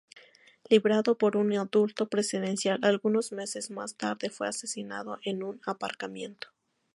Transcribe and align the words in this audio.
Liberado 0.67 1.15
por 1.19 1.37
un 1.37 1.53
indulto 1.53 2.07
presidencial, 2.07 2.79
algunos 2.81 3.31
meses 3.33 3.69
más 3.69 3.93
tarde 3.97 4.31
fue 4.31 4.47
asesinado 4.47 5.19
en 5.23 5.43
un 5.43 5.61
aparcamiento. 5.63 6.47